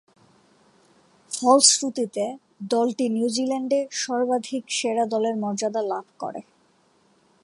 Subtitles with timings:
[1.31, 2.25] ফলশ্রুতিতে
[2.69, 6.41] দলটি নিউজিল্যান্ডে সর্বাধিক সেরা দলের মর্যাদা লাভ করে।